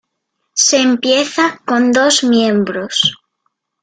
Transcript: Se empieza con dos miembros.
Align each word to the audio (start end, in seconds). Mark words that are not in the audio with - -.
Se 0.55 0.77
empieza 0.77 1.61
con 1.63 1.91
dos 1.91 2.23
miembros. 2.23 3.17